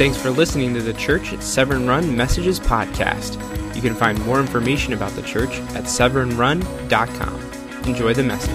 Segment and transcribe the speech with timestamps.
[0.00, 3.34] Thanks for listening to the Church at Severn Run Messages podcast.
[3.76, 7.86] You can find more information about the church at severnrun.com.
[7.86, 8.50] Enjoy the message.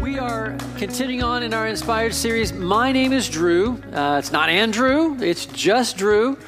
[0.00, 2.54] We are continuing on in our Inspired series.
[2.54, 3.78] My name is Drew.
[3.92, 6.38] Uh, it's not Andrew, it's just Drew.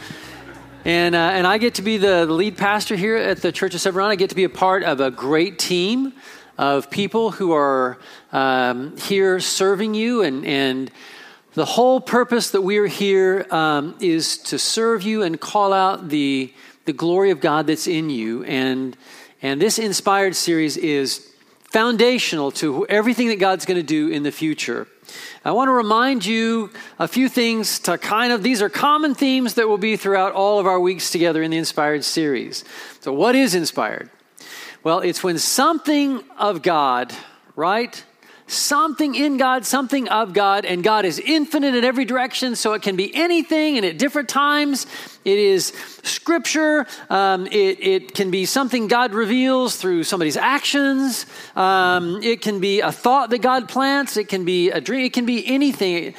[0.87, 3.83] And, uh, and I get to be the lead pastor here at the Church of
[3.83, 3.99] Severn.
[3.99, 4.11] Run.
[4.11, 6.15] I get to be a part of a great team
[6.59, 7.99] of people who are
[8.33, 10.23] um, here serving you.
[10.23, 10.91] And, and
[11.55, 16.09] the whole purpose that we are here um, is to serve you and call out
[16.09, 16.53] the,
[16.85, 18.45] the glory of God that's in you.
[18.45, 18.97] And,
[19.41, 21.33] and this inspired series is
[21.71, 24.89] foundational to everything that God's going to do in the future.
[25.45, 29.55] I want to remind you a few things to kind of, these are common themes
[29.55, 32.65] that will be throughout all of our weeks together in the Inspired series.
[33.01, 34.11] So, what is inspired?
[34.89, 37.13] Well, it's when something of God,
[37.57, 38.03] right?
[38.47, 42.81] Something in God, something of God, and God is infinite in every direction, so it
[42.81, 44.87] can be anything and at different times.
[45.27, 46.87] It is scripture.
[47.11, 51.27] Um, it, it can be something God reveals through somebody's actions.
[51.55, 54.17] Um, it can be a thought that God plants.
[54.17, 55.05] It can be a dream.
[55.05, 56.15] It can be anything,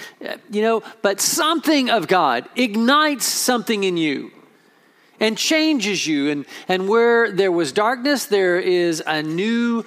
[0.52, 4.30] you know, but something of God ignites something in you
[5.20, 6.30] and changes you.
[6.30, 9.86] And, and where there was darkness, there is a new,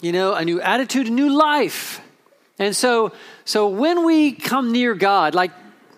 [0.00, 2.00] you know, a new attitude, a new life.
[2.58, 3.12] And so,
[3.44, 5.50] so when we come near God, like,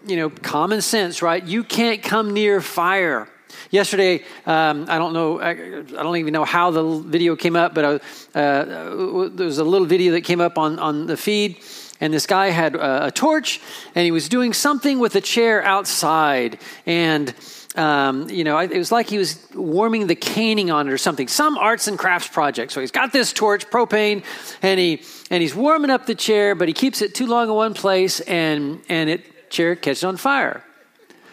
[0.07, 1.43] you know, common sense, right?
[1.43, 3.29] You can't come near fire.
[3.71, 7.75] Yesterday, um, I don't know, I, I, don't even know how the video came up,
[7.75, 11.61] but uh, uh, there was a little video that came up on, on the feed
[12.01, 13.61] and this guy had a, torch
[13.95, 17.35] and he was doing something with a chair outside and
[17.77, 21.27] um, you know, it was like he was warming the caning on it or something,
[21.27, 22.71] some arts and crafts project.
[22.71, 24.23] So he's got this torch, propane,
[24.63, 27.55] and he and he's warming up the chair, but he keeps it too long in
[27.55, 30.65] one place, and and it chair catches on fire.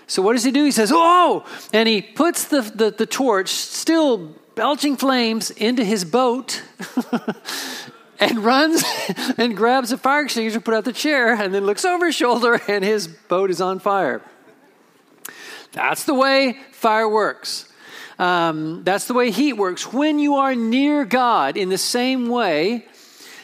[0.07, 0.65] So what does he do?
[0.65, 6.05] He says, "Oh!" and he puts the the, the torch, still belching flames, into his
[6.05, 6.63] boat.
[8.19, 8.83] and runs
[9.37, 12.61] and grabs a fire extinguisher, put out the chair, and then looks over his shoulder,
[12.67, 14.21] and his boat is on fire.
[15.73, 17.67] That's the way fire works.
[18.19, 19.91] Um, that's the way heat works.
[19.91, 22.85] When you are near God, in the same way,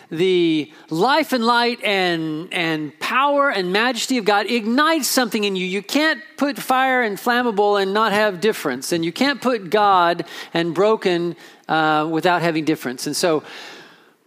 [0.10, 5.66] the life and light and, and power and majesty of God ignites something in you.
[5.66, 8.92] You can't put fire and flammable and not have difference.
[8.92, 11.36] And you can't put God and broken
[11.68, 13.08] uh, without having difference.
[13.08, 13.44] And so,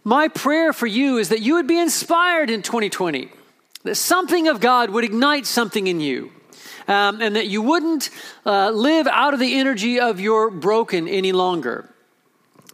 [0.03, 3.29] my prayer for you is that you would be inspired in 2020,
[3.83, 6.31] that something of God would ignite something in you
[6.87, 8.09] um, and that you wouldn't
[8.45, 11.89] uh, live out of the energy of your broken any longer.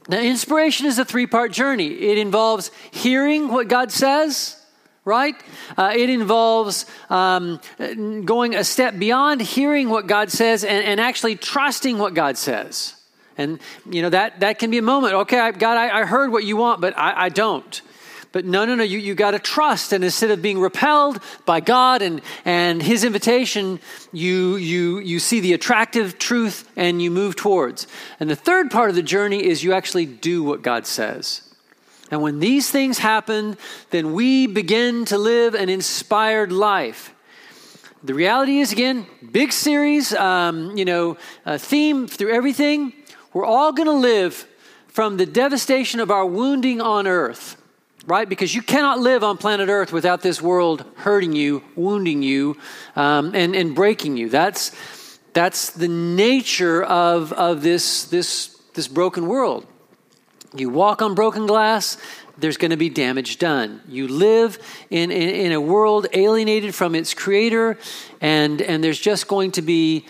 [0.10, 1.88] Now, inspiration is a three part journey.
[1.88, 4.56] It involves hearing what God says,
[5.04, 5.36] right?
[5.78, 7.60] Uh, it involves um,
[8.26, 12.94] going a step beyond hearing what God says and, and, actually trusting what God says.
[13.38, 15.14] And, you know, that, that can be a moment.
[15.14, 17.82] Okay, God, I, I heard what you want, but I, I don't.
[18.32, 19.94] But no, no, no, you, you got to trust.
[19.94, 23.80] And instead of being repelled by God and, and His invitation,
[24.12, 27.88] you, you, you see the attractive truth and you move towards.
[28.20, 31.42] And the third part of the journey is you actually do what God says.
[32.12, 33.58] And when these things happen,
[33.90, 37.14] then we begin to live an inspired life.
[38.04, 41.18] The reality is, again, big series, um, you know,
[41.58, 42.94] theme through everything.
[43.34, 44.48] We're all going to live
[44.88, 47.58] from the devastation of our wounding on earth
[48.08, 48.28] right?
[48.28, 52.58] Because you cannot live on planet Earth without this world hurting you, wounding you,
[52.96, 54.30] um, and, and breaking you.
[54.30, 54.72] That's,
[55.34, 59.68] that's the nature of, of this, this, this broken world.
[60.56, 61.98] You walk on broken glass,
[62.38, 63.82] there's going to be damage done.
[63.90, 64.58] You live
[64.90, 67.78] in, in, in a world alienated from its creator,
[68.22, 70.06] and, and there's just going to be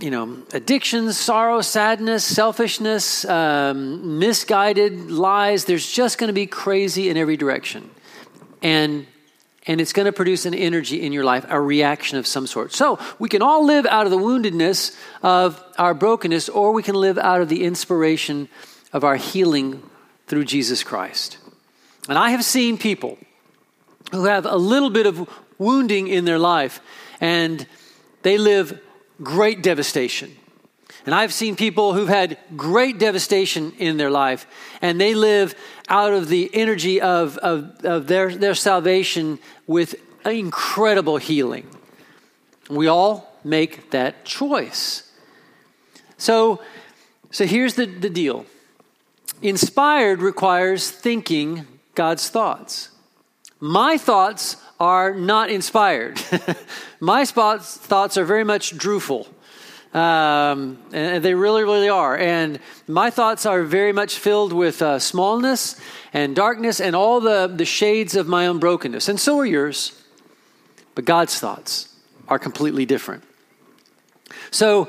[0.00, 5.64] you know, addictions, sorrow, sadness, selfishness, um, misguided lies.
[5.64, 7.90] There's just going to be crazy in every direction.
[8.62, 9.06] And
[9.68, 12.72] and it's going to produce an energy in your life, a reaction of some sort.
[12.72, 16.94] So we can all live out of the woundedness of our brokenness, or we can
[16.94, 18.48] live out of the inspiration
[18.92, 19.82] of our healing
[20.28, 21.38] through Jesus Christ.
[22.08, 23.18] And I have seen people
[24.12, 25.28] who have a little bit of
[25.58, 26.80] wounding in their life,
[27.20, 27.66] and
[28.22, 28.80] they live
[29.22, 30.34] great devastation.
[31.04, 34.46] And I've seen people who've had great devastation in their life,
[34.82, 35.54] and they live
[35.88, 41.68] out of the energy of, of, of their, their salvation with incredible healing.
[42.68, 45.12] We all make that choice.
[46.18, 46.60] So,
[47.30, 48.46] so here's the, the deal
[49.42, 52.90] inspired requires thinking God's thoughts.
[53.60, 56.20] My thoughts are not inspired.
[57.00, 59.26] My spots, thoughts are very much drewful.
[59.94, 62.18] Um, and they really, really are.
[62.18, 65.80] And my thoughts are very much filled with uh, smallness
[66.12, 69.08] and darkness and all the, the shades of my own brokenness.
[69.08, 70.02] And so are yours.
[70.94, 71.94] But God's thoughts
[72.28, 73.24] are completely different.
[74.50, 74.88] So,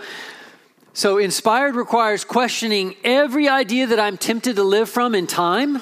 [0.93, 5.81] so inspired requires questioning every idea that I'm tempted to live from in time,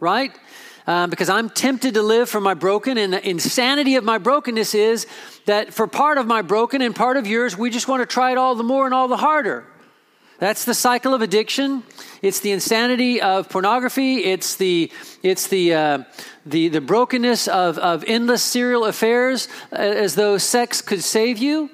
[0.00, 0.32] right?
[0.86, 4.74] Um, because I'm tempted to live from my broken, and the insanity of my brokenness
[4.74, 5.06] is
[5.46, 8.32] that for part of my broken and part of yours, we just want to try
[8.32, 9.66] it all the more and all the harder.
[10.38, 11.84] That's the cycle of addiction.
[12.20, 14.24] It's the insanity of pornography.
[14.24, 14.90] It's the
[15.22, 16.04] it's the uh,
[16.44, 21.70] the the brokenness of of endless serial affairs, uh, as though sex could save you.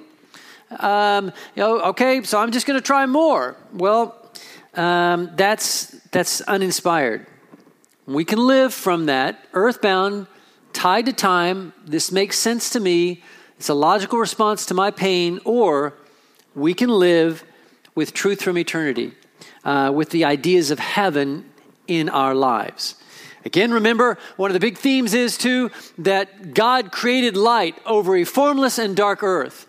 [0.78, 3.56] Um, you know, okay, so I'm just going to try more.
[3.72, 4.30] Well,
[4.74, 7.26] um, that's that's uninspired.
[8.06, 10.26] We can live from that, earthbound,
[10.72, 11.72] tied to time.
[11.84, 13.22] This makes sense to me.
[13.58, 15.94] It's a logical response to my pain, or
[16.54, 17.44] we can live
[17.94, 19.12] with truth from eternity,
[19.64, 21.44] uh, with the ideas of heaven
[21.86, 22.94] in our lives.
[23.44, 28.24] Again, remember, one of the big themes is too that God created light over a
[28.24, 29.66] formless and dark earth.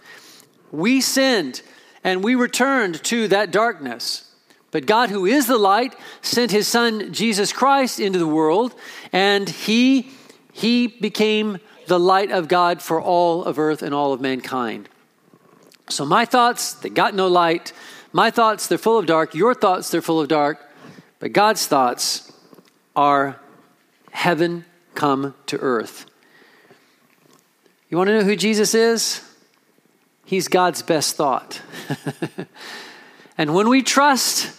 [0.72, 1.62] We sinned
[2.04, 4.31] and we returned to that darkness.
[4.72, 8.74] But God, who is the light, sent his son Jesus Christ into the world,
[9.12, 10.12] and he,
[10.54, 14.88] he became the light of God for all of earth and all of mankind.
[15.90, 17.74] So my thoughts, they got no light.
[18.14, 19.36] My thoughts, they're full of dark.
[19.36, 20.60] Your thoughts, they're full of dark.
[21.20, 22.32] But God's thoughts
[22.96, 23.40] are
[24.12, 24.66] heaven
[24.96, 26.06] come to earth.
[27.90, 29.22] You want to know who Jesus is?
[30.24, 31.62] He's God's best thought.
[33.38, 34.58] and when we trust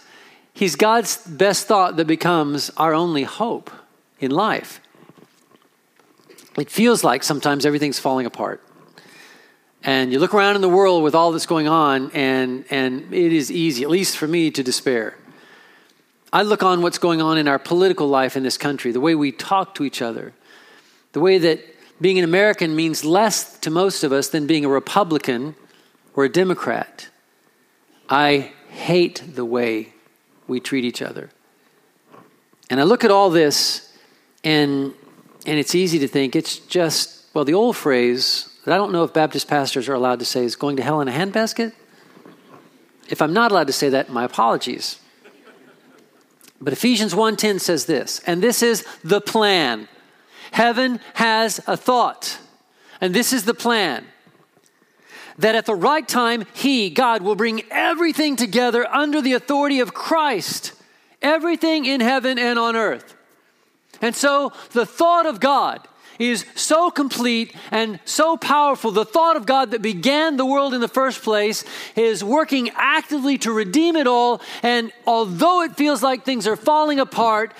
[0.53, 3.71] He's God's best thought that becomes our only hope
[4.19, 4.79] in life.
[6.57, 8.61] It feels like sometimes everything's falling apart.
[9.83, 13.33] And you look around in the world with all that's going on, and, and it
[13.33, 15.17] is easy, at least for me, to despair.
[16.31, 19.13] I look on what's going on in our political life in this country, the way
[19.13, 20.33] we talk to each other,
[21.11, 21.59] the way that
[21.99, 25.55] being an American means less to most of us than being a Republican
[26.15, 27.09] or a Democrat.
[28.07, 29.93] I hate the way
[30.47, 31.29] we treat each other.
[32.69, 33.93] And I look at all this,
[34.43, 34.93] and,
[35.45, 39.03] and it's easy to think it's just, well, the old phrase that I don't know
[39.03, 41.73] if Baptist pastors are allowed to say is going to hell in a handbasket.
[43.09, 44.99] If I'm not allowed to say that, my apologies.
[46.61, 49.89] But Ephesians 1:10 says this, and this is the plan.
[50.51, 52.37] Heaven has a thought,
[53.01, 54.05] and this is the plan
[55.37, 59.93] that at the right time, He, God, will bring everything together under the authority of
[59.93, 60.73] Christ,
[61.21, 63.15] everything in heaven and on earth.
[64.01, 65.87] And so the thought of God
[66.19, 68.91] is so complete and so powerful.
[68.91, 71.63] The thought of God that began the world in the first place
[71.95, 74.41] is working actively to redeem it all.
[74.61, 77.53] And although it feels like things are falling apart,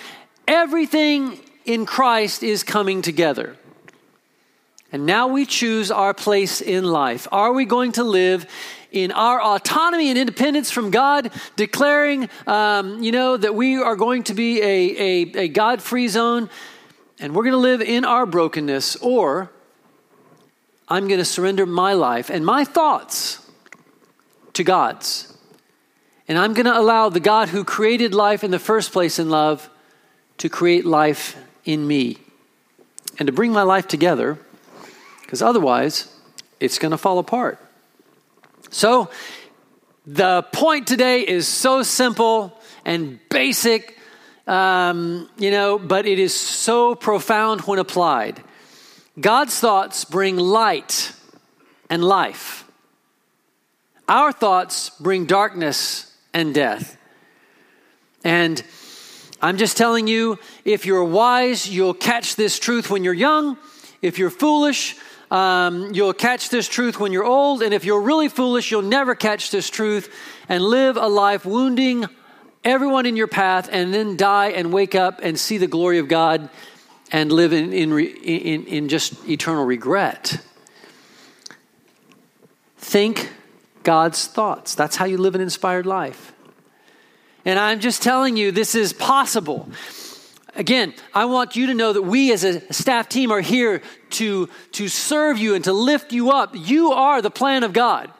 [0.47, 3.55] everything in Christ is coming together.
[4.93, 7.27] And now we choose our place in life.
[7.31, 8.45] Are we going to live
[8.91, 14.21] in our autonomy and independence from God, declaring, um, you know, that we are going
[14.25, 16.47] to be a, a, a God free zone
[17.19, 19.49] and we're going to live in our brokenness, or
[20.87, 23.39] I'm going to surrender my life and my thoughts
[24.53, 25.35] to God's.
[26.27, 29.29] And I'm going to allow the God who created life in the first place in
[29.29, 29.69] love
[30.37, 31.35] to create life
[31.65, 32.17] in me
[33.17, 34.37] and to bring my life together
[35.33, 36.15] because otherwise
[36.59, 37.57] it's going to fall apart.
[38.69, 39.09] So,
[40.05, 43.97] the point today is so simple and basic,
[44.45, 48.43] um, you know, but it is so profound when applied.
[49.19, 51.11] God's thoughts bring light
[51.89, 52.69] and life.
[54.07, 56.95] Our thoughts bring darkness and death.
[58.23, 58.63] And
[59.41, 63.57] I'm just telling you, if you're wise, you'll catch this truth when you're young.
[64.03, 64.95] If you're foolish,
[65.33, 69.15] um, you'll catch this truth when you're old, and if you're really foolish, you'll never
[69.15, 70.13] catch this truth
[70.47, 72.05] and live a life wounding
[72.63, 76.07] everyone in your path and then die and wake up and see the glory of
[76.07, 76.51] God
[77.11, 80.39] and live in, in, in, in just eternal regret.
[82.77, 83.33] Think
[83.81, 84.75] God's thoughts.
[84.75, 86.31] That's how you live an inspired life.
[87.43, 89.67] And I'm just telling you, this is possible.
[90.55, 93.81] Again, I want you to know that we as a staff team are here
[94.11, 96.51] to, to serve you and to lift you up.
[96.53, 98.11] You are the plan of God.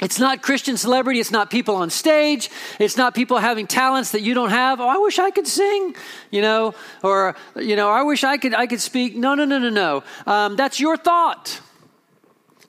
[0.00, 1.20] It's not Christian celebrity.
[1.20, 2.50] It's not people on stage.
[2.80, 4.80] It's not people having talents that you don't have.
[4.80, 5.94] Oh, I wish I could sing,
[6.30, 9.14] you know, or you know, I wish I could I could speak.
[9.14, 10.02] No, no, no, no, no.
[10.26, 11.60] Um, that's your thought.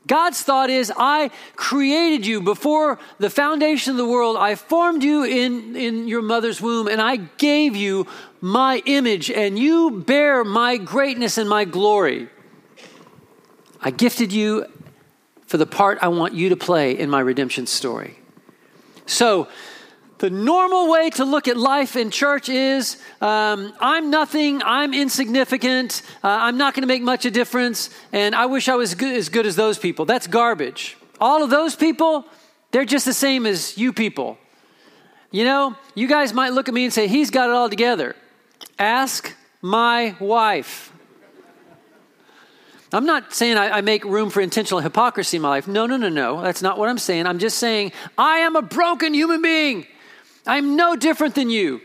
[0.08, 4.38] God's thought is, I created you before the foundation of the world.
[4.38, 8.05] I formed you in, in your mother's womb, and I gave you
[8.45, 12.29] my image, and you bear my greatness and my glory.
[13.81, 14.67] I gifted you
[15.47, 18.19] for the part I want you to play in my redemption story.
[19.07, 19.47] So,
[20.19, 26.03] the normal way to look at life in church is um, I'm nothing, I'm insignificant,
[26.23, 28.93] uh, I'm not going to make much of a difference, and I wish I was
[28.93, 30.05] good, as good as those people.
[30.05, 30.97] That's garbage.
[31.19, 32.25] All of those people,
[32.69, 34.37] they're just the same as you people.
[35.31, 38.15] You know, you guys might look at me and say, He's got it all together.
[38.77, 40.91] Ask my wife.
[42.91, 45.67] I'm not saying I, I, make room for intentional hypocrisy in my life.
[45.67, 46.41] No, no, no, no.
[46.41, 47.25] That's not what I'm saying.
[47.27, 49.85] I'm just saying I am a broken human being.
[50.45, 51.81] I'm no different than you.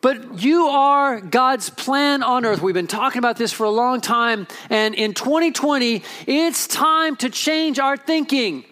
[0.00, 2.62] But you are God's plan on earth.
[2.62, 4.46] We've been talking about this for a long time.
[4.70, 8.64] And in 2020, it's time to change our thinking.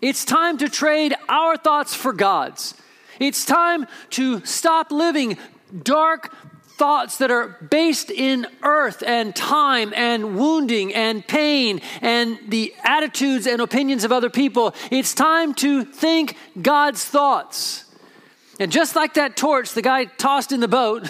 [0.00, 2.74] It's time to trade our thoughts for God's.
[3.18, 5.38] It's time to stop living
[5.82, 6.32] dark
[6.78, 13.48] thoughts that are based in earth and time and wounding and pain and the attitudes
[13.48, 14.74] and opinions of other people.
[14.90, 17.84] It's time to think God's thoughts.
[18.60, 21.08] And just like that torch the guy tossed in the boat,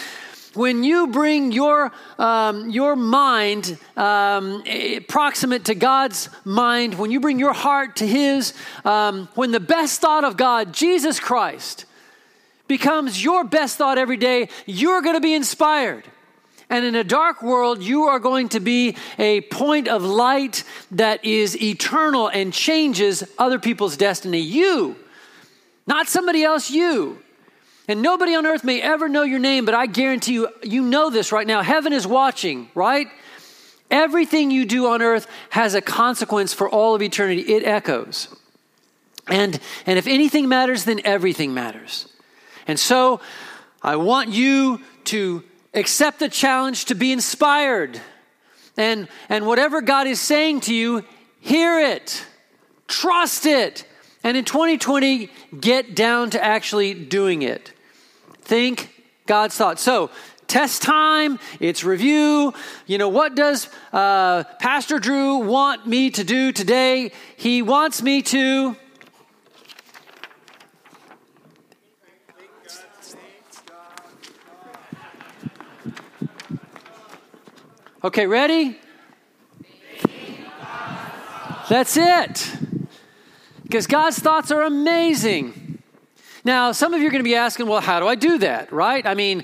[0.54, 4.62] when you bring your, um, your mind um,
[5.08, 8.52] proximate to God's mind, when you bring your heart to His,
[8.84, 11.85] um, when the best thought of God, Jesus Christ,
[12.68, 16.04] becomes your best thought every day, you're going to be inspired.
[16.68, 21.24] And in a dark world, you are going to be a point of light that
[21.24, 24.40] is eternal and changes other people's destiny.
[24.40, 24.96] You,
[25.86, 27.18] not somebody else, you.
[27.88, 31.08] And nobody on earth may ever know your name, but I guarantee you, you know
[31.08, 31.62] this right now.
[31.62, 33.06] Heaven is watching, right?
[33.88, 37.42] Everything you do on earth has a consequence for all of eternity.
[37.42, 38.34] It echoes.
[39.28, 42.08] And, and if anything matters, then everything matters.
[42.66, 43.20] And so
[43.82, 45.42] I want you to
[45.74, 48.00] accept the challenge to be inspired.
[48.76, 51.04] And, and whatever God is saying to you,
[51.40, 52.24] hear it,
[52.88, 53.86] trust it.
[54.24, 55.30] And in 2020,
[55.60, 57.72] get down to actually doing it.
[58.42, 58.92] Think
[59.26, 59.82] God's thoughts.
[59.82, 60.10] So,
[60.46, 62.52] test time, it's review.
[62.86, 67.12] You know, what does uh, Pastor Drew want me to do today?
[67.36, 68.76] He wants me to
[78.06, 78.78] Okay, ready?
[81.68, 82.52] That's it.
[83.64, 85.82] Because God's thoughts are amazing.
[86.44, 88.72] Now, some of you are going to be asking, well, how do I do that,
[88.72, 89.04] right?
[89.04, 89.42] I mean,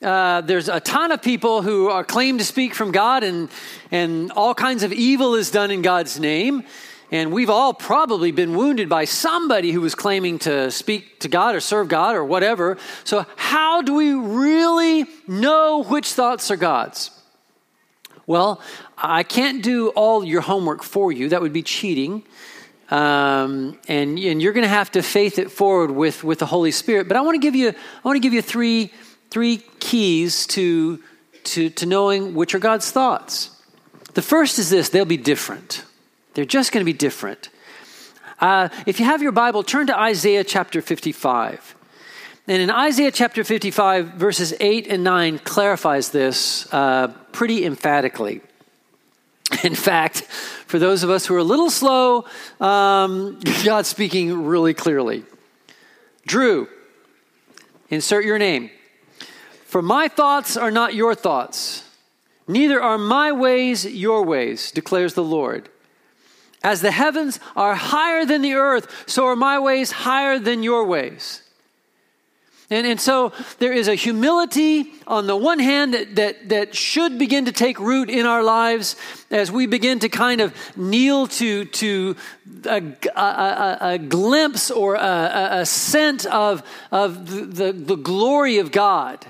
[0.00, 3.48] uh, there's a ton of people who are claim to speak from God, and,
[3.90, 6.62] and all kinds of evil is done in God's name.
[7.10, 11.56] And we've all probably been wounded by somebody who was claiming to speak to God
[11.56, 12.78] or serve God or whatever.
[13.02, 17.10] So, how do we really know which thoughts are God's?
[18.26, 18.60] Well,
[18.98, 21.28] I can't do all your homework for you.
[21.28, 22.24] That would be cheating.
[22.90, 26.70] Um, and, and you're going to have to faith it forward with, with the Holy
[26.70, 27.08] Spirit.
[27.08, 28.92] But I want to give you, I want to give you three,
[29.30, 31.02] three keys to,
[31.44, 33.50] to, to knowing which are God's thoughts.
[34.14, 35.84] The first is this they'll be different.
[36.34, 37.48] They're just going to be different.
[38.40, 41.75] Uh, if you have your Bible, turn to Isaiah chapter 55.
[42.48, 48.40] And in Isaiah chapter 55, verses 8 and 9 clarifies this uh, pretty emphatically.
[49.64, 50.22] In fact,
[50.66, 52.24] for those of us who are a little slow,
[52.60, 55.24] um, God's speaking really clearly.
[56.24, 56.68] Drew,
[57.88, 58.70] insert your name.
[59.64, 61.82] For my thoughts are not your thoughts,
[62.46, 65.68] neither are my ways your ways, declares the Lord.
[66.62, 70.84] As the heavens are higher than the earth, so are my ways higher than your
[70.84, 71.42] ways.
[72.68, 77.16] And, and so there is a humility on the one hand that, that, that should
[77.16, 78.96] begin to take root in our lives
[79.30, 82.16] as we begin to kind of kneel to, to
[82.64, 82.82] a,
[83.14, 89.24] a, a, glimpse or a, a, scent of, of the, the, the glory of God,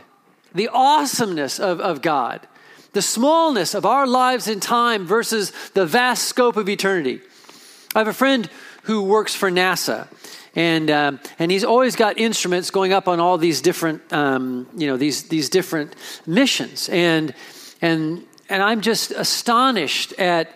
[0.55, 2.41] the awesomeness of, of God,
[2.95, 7.21] the smallness of our lives in time versus the vast scope of eternity.
[7.95, 8.49] I have a friend
[8.85, 10.09] who works for NASA
[10.57, 14.89] and um, and he's always got instruments going up on all these different um, you
[14.89, 15.95] know these these different
[16.27, 17.33] missions and
[17.81, 20.51] and and I'm just astonished at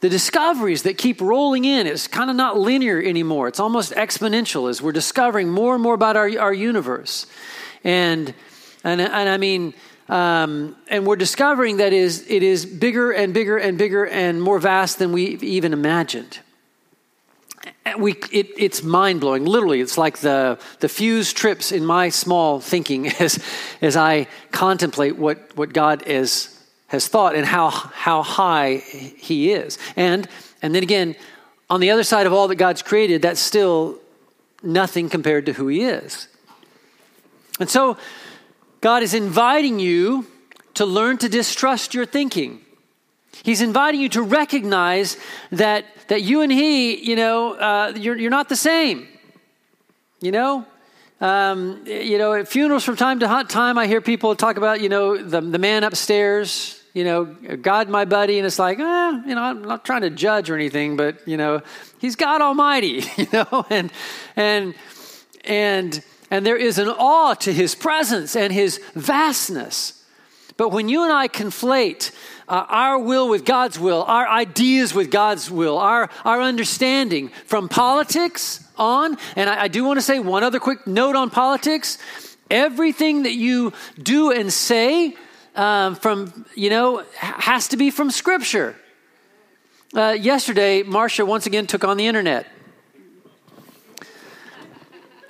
[0.00, 1.86] the discoveries that keep rolling in.
[1.86, 3.48] It's kind of not linear anymore.
[3.48, 7.26] It's almost exponential as we're discovering more and more about our, our universe.
[7.82, 8.34] And,
[8.84, 9.74] and, and I mean,
[10.08, 14.58] um, and we're discovering that is, it is bigger and bigger and bigger and more
[14.58, 16.40] vast than we even imagined.
[17.98, 19.44] We, it, it's mind blowing.
[19.44, 23.42] Literally, it's like the, the fuse trips in my small thinking as,
[23.80, 26.52] as I contemplate what, what God is
[26.88, 29.78] has thought and how, how high he is.
[29.96, 30.28] And,
[30.62, 31.16] and then again,
[31.68, 33.98] on the other side of all that God's created, that's still
[34.62, 36.28] nothing compared to who he is.
[37.58, 37.96] And so,
[38.80, 40.26] God is inviting you
[40.74, 42.60] to learn to distrust your thinking.
[43.42, 45.16] He's inviting you to recognize
[45.50, 49.08] that, that you and he, you know, uh, you're, you're not the same.
[50.20, 50.66] You know,
[51.20, 54.80] um, you know, at funerals from time to hot time, I hear people talk about,
[54.80, 59.22] you know, the, the man upstairs, you know, God, my buddy, and it's like, eh,
[59.26, 61.62] you know, I'm not trying to judge or anything, but you know,
[61.98, 63.90] He's God Almighty, you know, and
[64.34, 64.74] and
[65.44, 70.04] and and there is an awe to His presence and His vastness.
[70.56, 72.12] But when you and I conflate
[72.48, 77.68] uh, our will with God's will, our ideas with God's will, our, our understanding from
[77.68, 79.18] politics on.
[79.34, 81.98] And I, I do want to say one other quick note on politics.
[82.50, 85.16] Everything that you do and say
[85.56, 88.76] um, from, you know, has to be from Scripture.
[89.94, 92.46] Uh, yesterday, Marcia once again took on the internet.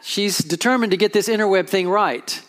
[0.02, 2.42] She's determined to get this interweb thing right.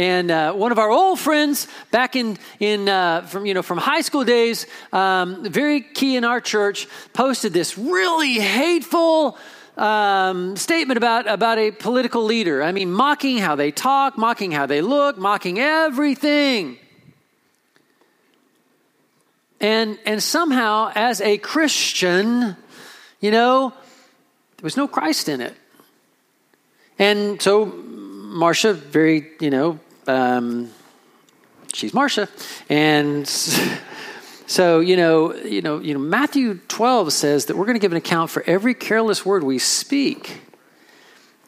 [0.00, 3.76] And uh, one of our old friends back in, in uh, from, you know, from
[3.76, 4.64] high school days,
[4.94, 9.36] um, very key in our church, posted this really hateful
[9.76, 12.62] um, statement about, about a political leader.
[12.62, 16.78] I mean, mocking how they talk, mocking how they look, mocking everything.
[19.60, 22.56] And, and somehow, as a Christian,
[23.20, 23.74] you know,
[24.56, 25.54] there was no Christ in it.
[26.98, 30.70] And so Marcia, very, you know, um,
[31.72, 32.28] she's Marcia.
[32.68, 33.26] And
[34.46, 37.92] so, you know, you know, you know, Matthew 12 says that we're going to give
[37.92, 40.42] an account for every careless word we speak.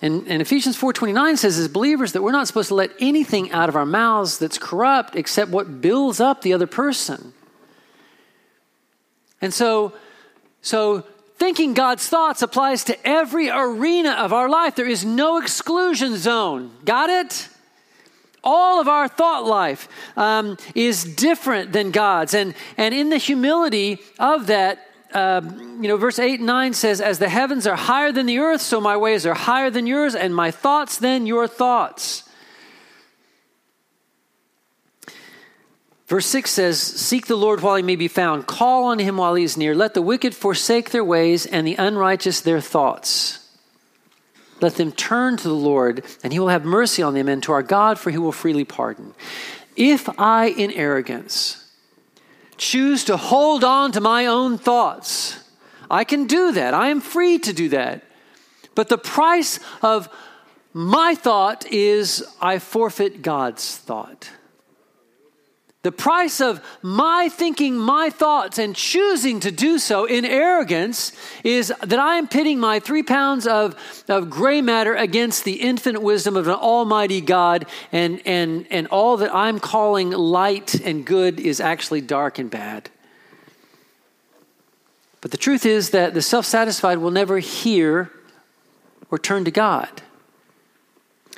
[0.01, 3.69] And, and Ephesians 4.29 says as believers that we're not supposed to let anything out
[3.69, 7.33] of our mouths that's corrupt except what builds up the other person.
[9.41, 9.93] And so,
[10.61, 11.05] so
[11.37, 14.75] thinking God's thoughts applies to every arena of our life.
[14.75, 16.73] There is no exclusion zone.
[16.85, 17.49] Got it?
[18.45, 22.35] All of our thought life um, is different than God's.
[22.35, 27.01] And, and in the humility of that, uh, you know, verse 8 and 9 says,
[27.01, 30.15] As the heavens are higher than the earth, so my ways are higher than yours,
[30.15, 32.25] and my thoughts than your thoughts.
[36.07, 39.35] Verse 6 says, Seek the Lord while he may be found, call on him while
[39.35, 39.75] he is near.
[39.75, 43.42] Let the wicked forsake their ways, and the unrighteous their thoughts.
[44.63, 47.53] Let them turn to the Lord, and he will have mercy on them, and to
[47.53, 49.13] our God, for he will freely pardon.
[49.77, 51.69] If I, in arrogance,
[52.57, 55.39] choose to hold on to my own thoughts,
[55.91, 56.75] I can do that.
[56.75, 58.05] I am free to do that.
[58.75, 60.09] But the price of
[60.73, 64.31] my thought is I forfeit God's thought.
[65.83, 71.11] The price of my thinking my thoughts and choosing to do so in arrogance
[71.43, 73.75] is that I am pitting my three pounds of,
[74.09, 79.17] of gray matter against the infinite wisdom of an almighty God, and, and, and all
[79.17, 82.89] that I'm calling light and good is actually dark and bad.
[85.21, 88.13] But the truth is that the self satisfied will never hear
[89.11, 90.03] or turn to God.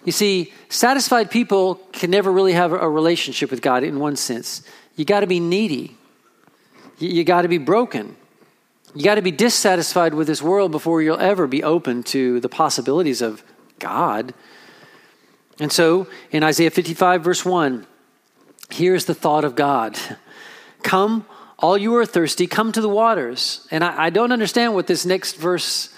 [0.05, 4.63] You see, satisfied people can never really have a relationship with God in one sense.
[4.97, 5.97] You got to be needy,
[6.99, 8.17] you got to be broken.
[8.97, 12.49] You got to be dissatisfied with this world before you'll ever be open to the
[12.49, 13.43] possibilities of
[13.81, 14.33] God.
[15.59, 17.87] And so in Isaiah 55, verse 1,
[18.71, 19.99] here's the thought of God
[20.85, 21.27] Come,
[21.59, 23.67] all you are thirsty, come to the waters.
[23.71, 25.89] And I, I don't understand what this next verse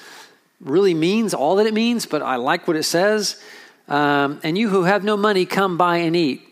[0.61, 3.43] really means, all that it means, but I like what it says.
[3.89, 6.43] Um, and you who have no money, come buy and eat.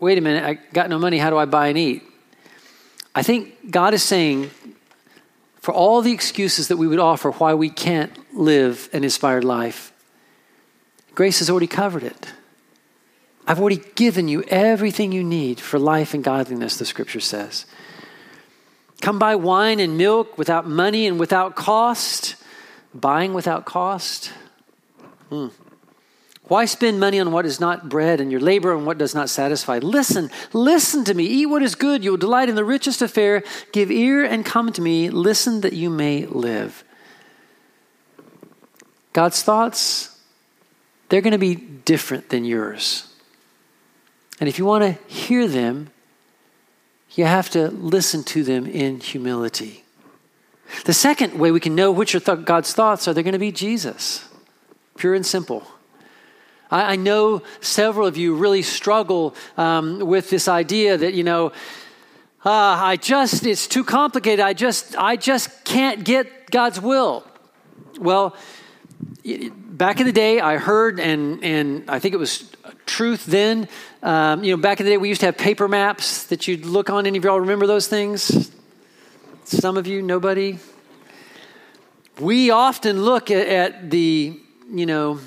[0.00, 1.18] Wait a minute, I got no money.
[1.18, 2.02] How do I buy and eat?
[3.14, 4.50] I think God is saying,
[5.60, 9.92] for all the excuses that we would offer why we can't live an inspired life,
[11.14, 12.32] grace has already covered it.
[13.46, 17.66] I've already given you everything you need for life and godliness, the scripture says.
[19.00, 22.36] Come buy wine and milk without money and without cost,
[22.94, 24.32] buying without cost.
[25.28, 25.48] Hmm.
[26.48, 29.30] Why spend money on what is not bread and your labor on what does not
[29.30, 29.78] satisfy?
[29.78, 31.24] Listen, listen to me.
[31.24, 32.02] Eat what is good.
[32.02, 33.42] You will delight in the richest affair.
[33.72, 35.08] Give ear and come to me.
[35.08, 36.84] Listen that you may live.
[39.12, 40.18] God's thoughts,
[41.08, 43.08] they're going to be different than yours.
[44.40, 45.90] And if you want to hear them,
[47.12, 49.84] you have to listen to them in humility.
[50.86, 53.38] The second way we can know which are th- God's thoughts are they're going to
[53.38, 54.26] be Jesus,
[54.96, 55.66] pure and simple.
[56.72, 61.52] I, I know several of you really struggle um, with this idea that, you know,
[62.44, 64.40] uh, I just, it's too complicated.
[64.40, 67.24] I just, I just can't get God's will.
[68.00, 68.34] Well,
[69.24, 72.50] back in the day, I heard, and, and I think it was
[72.84, 73.68] truth then.
[74.02, 76.66] Um, you know, back in the day, we used to have paper maps that you'd
[76.66, 77.06] look on.
[77.06, 78.50] Any of y'all remember those things?
[79.44, 80.58] Some of you, nobody.
[82.18, 85.20] We often look at, at the, you know,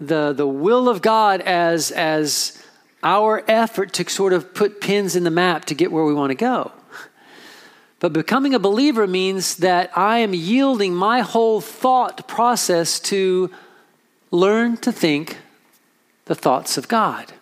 [0.00, 2.62] the, the will of God as, as
[3.02, 6.30] our effort to sort of put pins in the map to get where we want
[6.30, 6.72] to go.
[8.00, 13.50] But becoming a believer means that I am yielding my whole thought process to
[14.30, 15.38] learn to think
[16.26, 17.32] the thoughts of God.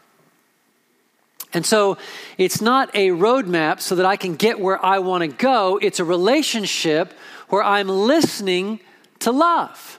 [1.53, 1.99] And so
[2.39, 5.79] it's not a roadmap so that I can get where I want to go.
[5.83, 7.13] It's a relationship
[7.49, 8.81] where I'm listening
[9.21, 9.99] to love.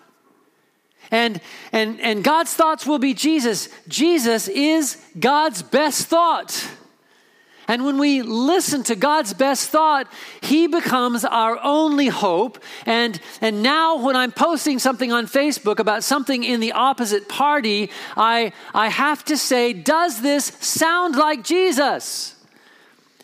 [1.14, 1.40] And,
[1.72, 3.70] and, and God's thoughts will be Jesus.
[3.88, 6.68] Jesus is God's best thought.
[7.68, 12.58] And when we listen to God's best thought, He becomes our only hope.
[12.88, 17.92] And, and now, when I'm posting something on Facebook about something in the opposite party,
[18.18, 22.36] I, I have to say, does this sound like Jesus?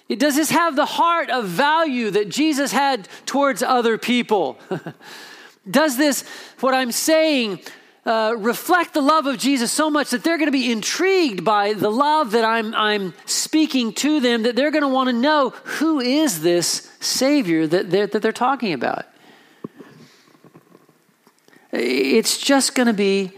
[0.10, 4.60] Does this have the heart of value that Jesus had towards other people?
[5.70, 6.24] does this,
[6.60, 7.60] what I'm saying,
[8.10, 11.74] uh, reflect the love of Jesus so much that they're going to be intrigued by
[11.74, 15.52] the love that I'm, I'm speaking to them, that they're going to want to know
[15.52, 19.06] who is this Savior that they're, that they're talking about.
[21.72, 23.32] It's just going to be.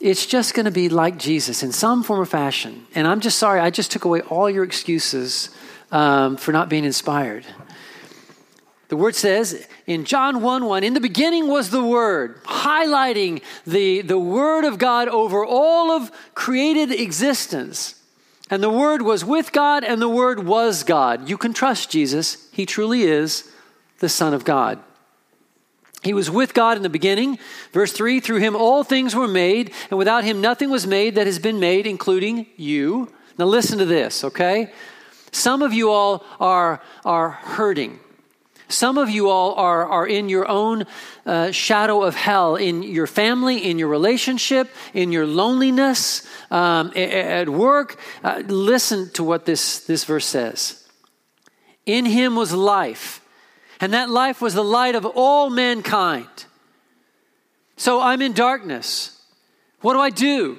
[0.00, 2.86] It's just going to be like Jesus in some form or fashion.
[2.94, 5.48] And I'm just sorry, I just took away all your excuses
[5.92, 7.46] um, for not being inspired.
[8.88, 14.02] The word says in John 1 1, in the beginning was the Word, highlighting the,
[14.02, 18.00] the Word of God over all of created existence.
[18.50, 21.28] And the Word was with God, and the Word was God.
[21.28, 22.48] You can trust Jesus.
[22.52, 23.50] He truly is
[24.00, 24.78] the Son of God.
[26.02, 27.38] He was with God in the beginning.
[27.72, 31.26] Verse 3 Through him all things were made, and without him nothing was made that
[31.26, 33.10] has been made, including you.
[33.38, 34.72] Now listen to this, okay?
[35.32, 37.98] Some of you all are, are hurting.
[38.74, 40.84] Some of you all are, are in your own
[41.24, 47.48] uh, shadow of hell, in your family, in your relationship, in your loneliness, um, at
[47.48, 48.00] work.
[48.24, 50.86] Uh, listen to what this, this verse says.
[51.86, 53.20] In him was life,
[53.80, 56.46] and that life was the light of all mankind.
[57.76, 59.22] So I'm in darkness.
[59.82, 60.58] What do I do?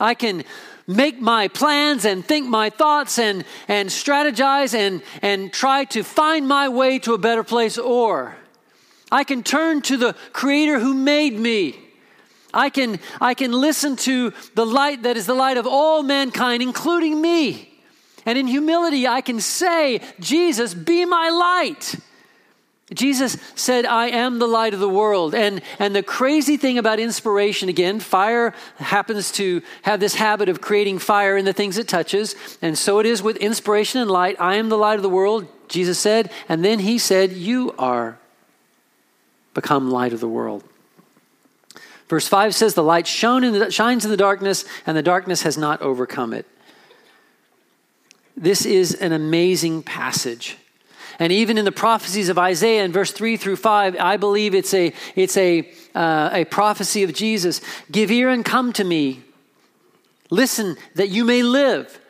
[0.00, 0.44] I can
[0.86, 6.46] make my plans and think my thoughts and, and strategize and, and try to find
[6.46, 8.36] my way to a better place, or
[9.10, 11.78] I can turn to the Creator who made me.
[12.52, 16.62] I can, I can listen to the light that is the light of all mankind,
[16.62, 17.70] including me.
[18.26, 21.96] And in humility, I can say, Jesus, be my light.
[22.92, 25.34] Jesus said, I am the light of the world.
[25.34, 30.60] And, and the crazy thing about inspiration, again, fire happens to have this habit of
[30.60, 32.34] creating fire in the things it touches.
[32.60, 34.36] And so it is with inspiration and light.
[34.38, 36.30] I am the light of the world, Jesus said.
[36.46, 38.18] And then he said, You are
[39.54, 40.62] become light of the world.
[42.08, 45.42] Verse 5 says, The light shone in the, shines in the darkness, and the darkness
[45.42, 46.46] has not overcome it.
[48.36, 50.58] This is an amazing passage.
[51.18, 54.74] And even in the prophecies of Isaiah in verse 3 through 5, I believe it's
[54.74, 57.60] a, it's a, uh, a prophecy of Jesus.
[57.90, 59.22] Give ear and come to me.
[60.30, 62.00] Listen that you may live.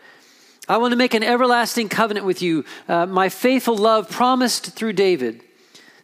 [0.68, 4.94] I want to make an everlasting covenant with you, uh, my faithful love promised through
[4.94, 5.42] David.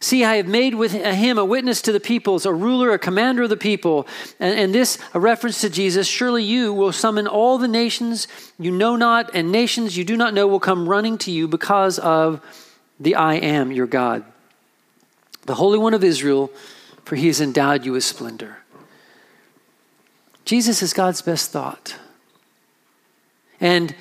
[0.03, 3.43] See, I have made with him a witness to the peoples, a ruler, a commander
[3.43, 4.07] of the people.
[4.39, 6.07] And, and, this, a reference to Jesus.
[6.07, 10.33] Surely you will summon all the nations you know not, and nations you do not
[10.33, 12.41] know will come running to you because of
[13.01, 14.23] the I am your God,
[15.47, 16.51] the Holy One of Israel,
[17.03, 18.57] for he has endowed you with splendor.
[20.45, 21.95] Jesus is God's best thought.
[23.59, 23.95] And,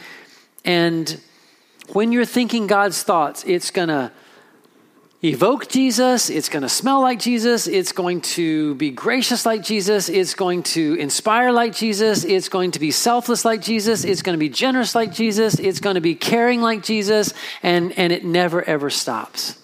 [0.64, 1.18] and
[1.92, 4.12] when you're thinking God's thoughts, it's going to
[5.22, 10.08] evoke Jesus, it's going to smell like Jesus, it's going to be gracious like Jesus,
[10.08, 14.34] it's going to inspire like Jesus, it's going to be selfless like Jesus, it's going
[14.34, 18.24] to be generous like Jesus, it's going to be caring like Jesus, and, and it
[18.24, 19.58] never ever stops.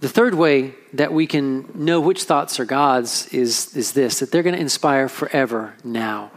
[0.00, 4.30] The third way that we can know which thoughts are God's is, is this that
[4.30, 6.30] they're going to inspire forever now.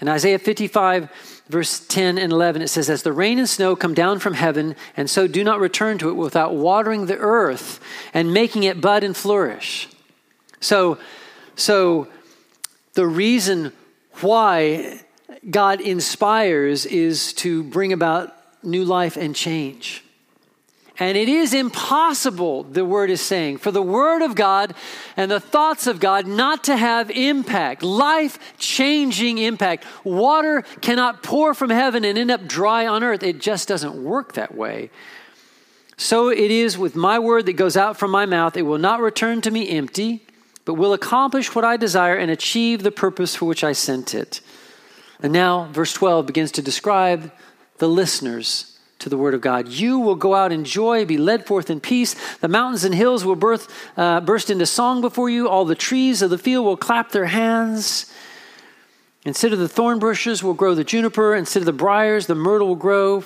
[0.00, 3.94] In Isaiah 55, verse 10 and 11, it says, As the rain and snow come
[3.94, 7.80] down from heaven, and so do not return to it without watering the earth
[8.12, 9.88] and making it bud and flourish.
[10.60, 10.98] So,
[11.54, 12.08] so
[12.94, 13.72] the reason
[14.20, 15.00] why
[15.48, 20.02] God inspires is to bring about new life and change.
[20.98, 24.74] And it is impossible, the word is saying, for the word of God
[25.16, 29.84] and the thoughts of God not to have impact, life changing impact.
[30.04, 33.22] Water cannot pour from heaven and end up dry on earth.
[33.22, 34.90] It just doesn't work that way.
[35.98, 38.56] So it is with my word that goes out from my mouth.
[38.56, 40.26] It will not return to me empty,
[40.64, 44.40] but will accomplish what I desire and achieve the purpose for which I sent it.
[45.22, 47.32] And now, verse 12 begins to describe
[47.78, 49.68] the listeners to the word of God.
[49.68, 52.14] You will go out in joy, be led forth in peace.
[52.38, 55.48] The mountains and hills will birth, uh, burst into song before you.
[55.48, 58.12] All the trees of the field will clap their hands.
[59.24, 61.34] Instead of the thorn bushes will grow the juniper.
[61.34, 63.24] Instead of the briars, the myrtle will grow.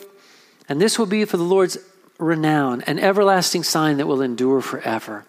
[0.68, 1.78] And this will be for the Lord's
[2.18, 5.24] renown, an everlasting sign that will endure forever.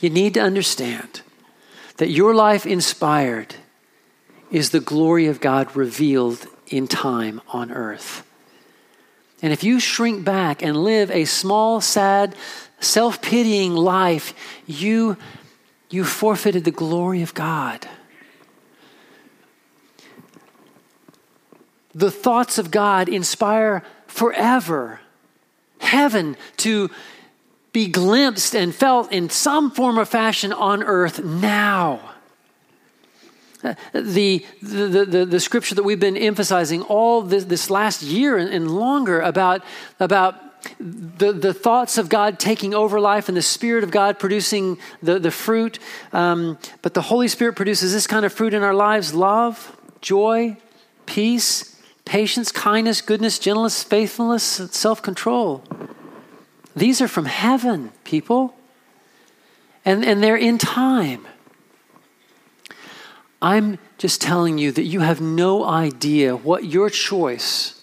[0.00, 1.22] You need to understand
[1.96, 3.56] that your life inspired
[4.50, 8.25] is the glory of God revealed in time on earth.
[9.42, 12.34] And if you shrink back and live a small, sad,
[12.80, 14.34] self pitying life,
[14.66, 15.16] you,
[15.90, 17.86] you forfeited the glory of God.
[21.94, 25.00] The thoughts of God inspire forever
[25.78, 26.90] heaven to
[27.72, 32.15] be glimpsed and felt in some form or fashion on earth now
[33.62, 38.52] the, the, the, the, scripture that we've been emphasizing all this, this last year and,
[38.52, 39.62] and longer about,
[39.98, 40.34] about
[40.78, 45.18] the, the thoughts of God taking over life and the Spirit of God producing the,
[45.18, 45.78] the fruit.
[46.12, 50.56] Um, but the Holy Spirit produces this kind of fruit in our lives love, joy,
[51.06, 55.64] peace, patience, kindness, goodness, gentleness, faithfulness, self control.
[56.74, 58.54] These are from heaven, people.
[59.84, 61.26] And, and they're in time.
[63.40, 67.76] I'm just telling you that you have no idea what your choice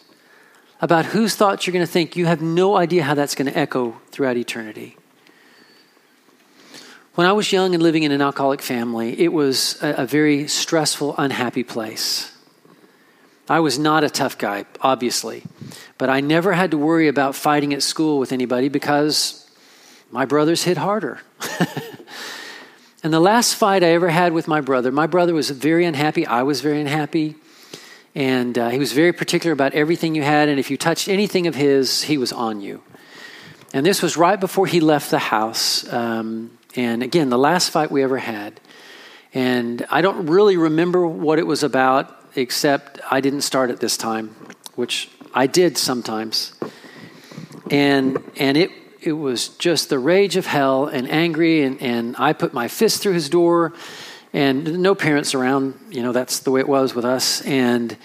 [0.82, 3.58] about whose thoughts you're going to think, you have no idea how that's going to
[3.58, 4.98] echo throughout eternity.
[7.16, 10.48] When I was young and living in an alcoholic family, it was a, a very
[10.48, 12.36] stressful, unhappy place.
[13.48, 15.44] I was not a tough guy, obviously,
[15.98, 19.50] but I never had to worry about fighting at school with anybody because
[20.12, 21.22] my brothers hit harder.
[23.04, 26.26] And the last fight I ever had with my brother, my brother was very unhappy.
[26.26, 27.36] I was very unhappy.
[28.16, 30.48] And uh, he was very particular about everything you had.
[30.48, 32.82] And if you touched anything of his, he was on you.
[33.74, 35.92] And this was right before he left the house.
[35.92, 38.62] Um, and again, the last fight we ever had.
[39.34, 43.98] And I don't really remember what it was about, except I didn't start at this
[43.98, 44.30] time,
[44.76, 46.54] which I did sometimes.
[47.70, 48.72] And, and it,
[49.06, 51.64] it was just the rage of hell and angry.
[51.64, 53.74] And, and I put my fist through his door,
[54.32, 55.80] and no parents around.
[55.90, 57.42] You know, that's the way it was with us.
[57.46, 57.96] And,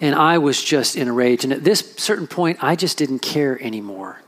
[0.00, 1.44] and I was just in a rage.
[1.44, 4.22] And at this certain point, I just didn't care anymore.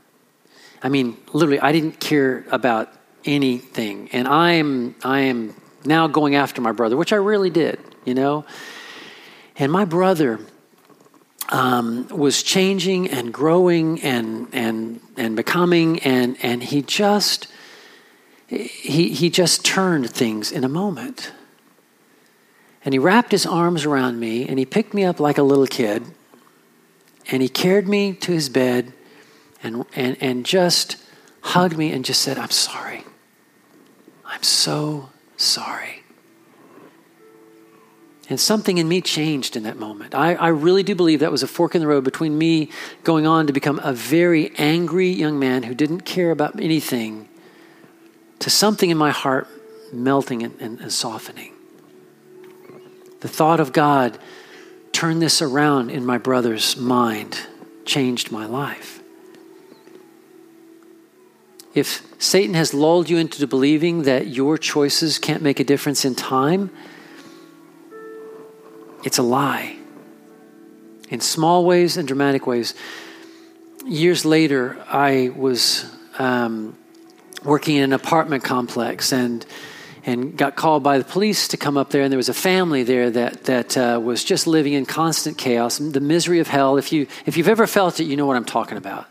[0.83, 2.91] I mean, literally, I didn't care about
[3.25, 4.09] anything.
[4.11, 5.55] And I am, I am
[5.85, 8.45] now going after my brother, which I really did, you know.
[9.57, 10.39] And my brother
[11.51, 17.47] um, was changing and growing and and and becoming and and he just
[18.47, 21.33] he he just turned things in a moment.
[22.83, 25.67] And he wrapped his arms around me and he picked me up like a little
[25.67, 26.03] kid
[27.29, 28.93] and he carried me to his bed
[29.61, 30.97] and and and just
[31.41, 33.03] hugged me and just said i'm sorry.
[34.25, 36.00] I'm so sorry
[38.31, 40.15] and something in me changed in that moment.
[40.15, 42.69] I, I, really do believe that was a fork in the road between me
[43.03, 47.27] going on to become a very angry young man who didn't care about anything
[48.39, 49.49] to something in my heart
[49.91, 51.51] melting and, and, and softening.
[53.19, 54.17] The thought of God
[54.93, 57.37] turned this around in my brother's mind,
[57.83, 59.03] changed my life.
[61.73, 66.15] If Satan has lulled you into believing that your choices can't make a difference in
[66.15, 66.71] time,
[69.03, 69.77] it's a lie.
[71.09, 72.73] In small ways and dramatic ways,
[73.85, 75.85] years later, I was
[76.17, 76.77] um,
[77.43, 79.45] working in an apartment complex and
[80.03, 82.83] and got called by the police to come up there, and there was a family
[82.83, 86.77] there that that uh, was just living in constant chaos, the misery of hell.
[86.77, 89.07] If you if you've ever felt it, you know what I'm talking about.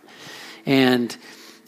[0.66, 1.16] And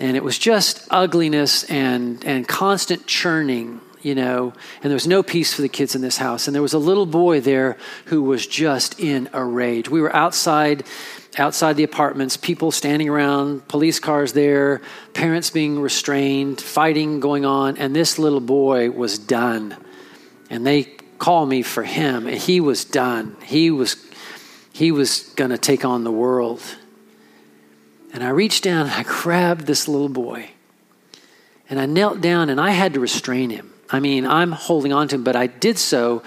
[0.00, 4.52] and it was just ugliness and and constant churning, you know.
[4.82, 6.46] And there was no peace for the kids in this house.
[6.46, 9.88] And there was a little boy there who was just in a rage.
[9.88, 10.84] We were outside
[11.38, 14.82] outside the apartments, people standing around, police cars there,
[15.14, 19.74] parents being restrained, fighting going on, and this little boy was done.
[20.50, 20.84] And they
[21.18, 23.36] called me for him, and he was done.
[23.44, 23.96] He was
[24.72, 26.62] he was going to take on the world.
[28.12, 30.50] And I reached down and I grabbed this little boy.
[31.68, 33.71] And I knelt down and I had to restrain him.
[33.92, 36.22] I mean, I'm holding on to him, but I did so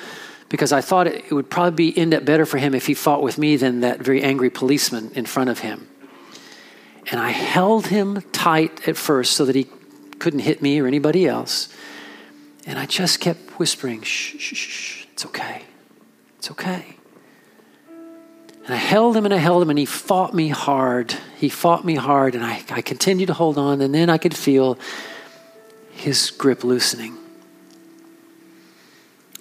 [0.50, 3.38] because I thought it would probably end up better for him if he fought with
[3.40, 5.88] me than that very angry policeman in front of him.
[7.12, 9.68] And I held him tight at first so that he
[10.20, 11.70] couldn't hit me or anybody else.
[12.68, 15.64] And I just kept whispering, shh, shh, shh, it's okay.
[16.38, 16.86] It's okay.
[18.66, 21.16] And I held him and I held him, and he fought me hard.
[21.38, 24.36] He fought me hard, and I, I continued to hold on, and then I could
[24.36, 24.80] feel
[25.92, 27.16] his grip loosening.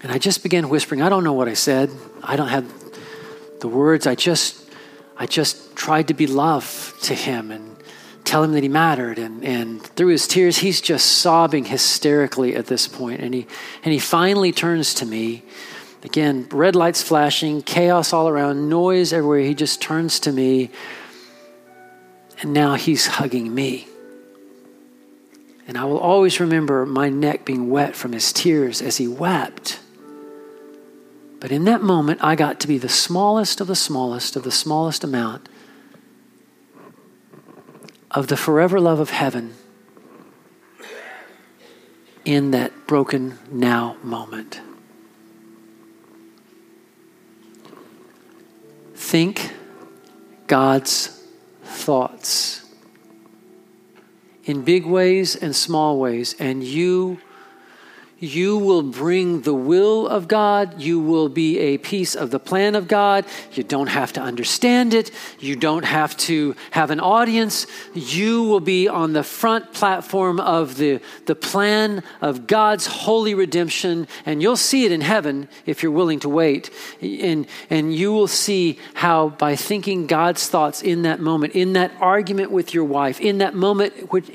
[0.04, 1.00] And I just began whispering.
[1.00, 1.90] I don't know what I said.
[2.22, 2.70] I don't have
[3.60, 4.06] the words.
[4.06, 4.70] I just
[5.16, 7.74] I just tried to be love to him and
[8.22, 9.18] tell him that he mattered.
[9.18, 13.22] And, and through his tears, he's just sobbing hysterically at this point.
[13.22, 13.46] And he
[13.82, 15.42] and he finally turns to me.
[16.02, 19.40] Again, red lights flashing, chaos all around, noise everywhere.
[19.40, 20.68] He just turns to me.
[22.42, 23.88] And now he's hugging me.
[25.66, 29.80] And I will always remember my neck being wet from his tears as he wept.
[31.44, 34.50] But in that moment, I got to be the smallest of the smallest of the
[34.50, 35.46] smallest amount
[38.10, 39.52] of the forever love of heaven
[42.24, 44.62] in that broken now moment.
[48.94, 49.52] Think
[50.46, 51.26] God's
[51.62, 52.64] thoughts
[54.44, 57.18] in big ways and small ways, and you
[58.24, 60.80] you will bring the will of God.
[60.80, 63.24] You will be a piece of the plan of God.
[63.52, 65.10] You don't have to understand it.
[65.38, 67.66] You don't have to have an audience.
[67.94, 74.08] You will be on the front platform of the, the plan of God's holy redemption.
[74.26, 76.70] And you'll see it in heaven if you're willing to wait.
[77.00, 81.92] And, and you will see how, by thinking God's thoughts in that moment, in that
[82.00, 84.28] argument with your wife, in that moment, which,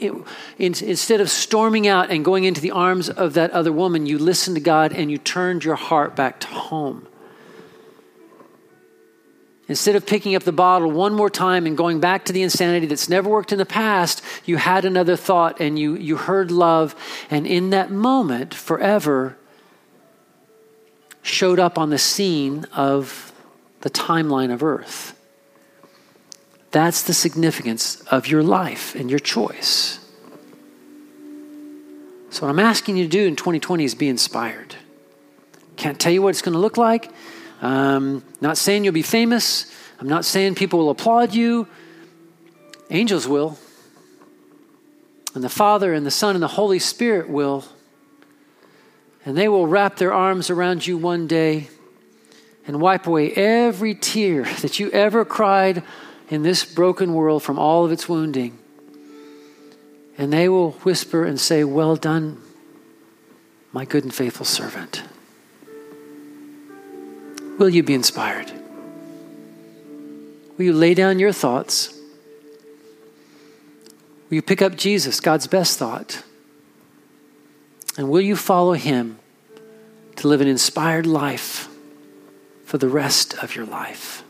[0.58, 4.56] instead of storming out and going into the arms of that other woman, you listened
[4.56, 7.08] to God and you turned your heart back to home.
[9.68, 12.88] Instead of picking up the bottle one more time and going back to the insanity
[12.88, 16.96] that's never worked in the past, you had another thought and you, you heard love.
[17.30, 19.38] And in that moment, forever
[21.22, 23.32] showed up on the scene of
[23.82, 25.16] the timeline of earth.
[26.72, 30.00] That's the significance of your life and your choice.
[32.32, 34.76] So, what I'm asking you to do in 2020 is be inspired.
[35.78, 37.12] Can't tell you what it's going to look like.
[37.62, 39.72] Um, not saying you'll be famous.
[40.00, 41.68] I'm not saying people will applaud you.
[42.90, 43.58] Angels will.
[45.34, 47.66] And the Father and the Son and the Holy Spirit will.
[49.26, 51.70] And they will wrap their arms around you one day
[52.68, 55.84] and wipe away every tear that you ever cried
[56.30, 58.60] in this broken world from all of its wounding.
[60.20, 62.42] And they will whisper and say, Well done,
[63.72, 65.02] my good and faithful servant.
[67.58, 68.52] Will you be inspired?
[70.58, 71.98] Will you lay down your thoughts?
[74.30, 76.22] Will you pick up Jesus, God's best thought?
[77.98, 79.20] And will you follow him
[80.18, 81.70] to live an inspired life
[82.66, 84.24] for the rest of your life?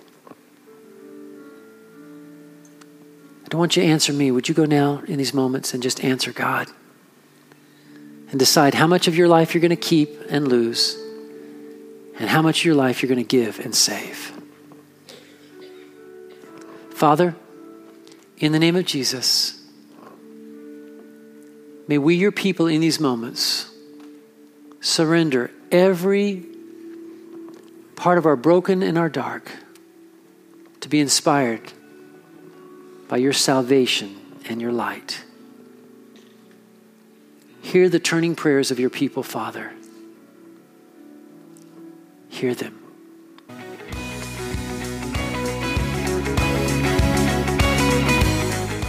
[3.49, 4.29] I don't want you to answer me.
[4.29, 6.67] Would you go now in these moments and just answer God?
[8.29, 10.95] And decide how much of your life you're going to keep and lose,
[12.19, 14.33] and how much of your life you're going to give and save.
[16.91, 17.35] Father,
[18.37, 19.59] in the name of Jesus,
[21.87, 23.67] may we, your people, in these moments,
[24.79, 26.45] surrender every
[27.95, 29.51] part of our broken and our dark
[30.81, 31.73] to be inspired
[33.09, 35.25] by your salvation and your light.
[37.61, 39.73] Hear the turning prayers of your people, Father.
[42.29, 42.79] Hear them.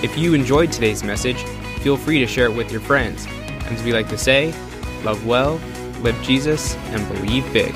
[0.03, 1.43] If you enjoyed today's message,
[1.81, 3.27] feel free to share it with your friends.
[3.27, 4.55] And as we like to say,
[5.03, 5.61] love well,
[6.01, 7.75] live Jesus, and believe big.